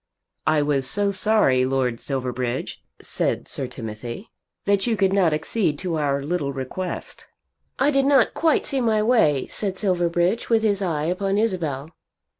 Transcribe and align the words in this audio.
"I 0.47 0.63
was 0.63 0.89
so 0.89 1.11
sorry, 1.11 1.63
Lord 1.63 1.99
Silverbridge," 1.99 2.83
said 2.99 3.47
Sir 3.47 3.67
Timothy, 3.67 4.31
"that 4.65 4.87
you 4.87 4.97
could 4.97 5.13
not 5.13 5.31
accede 5.31 5.77
to 5.77 5.99
our 5.99 6.23
little 6.23 6.51
request." 6.51 7.27
"I 7.77 7.91
did 7.91 8.05
not 8.05 8.33
quite 8.33 8.65
see 8.65 8.81
my 8.81 9.03
way," 9.03 9.45
said 9.45 9.77
Silverbridge, 9.77 10.49
with 10.49 10.63
his 10.63 10.81
eye 10.81 11.05
upon 11.05 11.37
Isabel. 11.37 11.91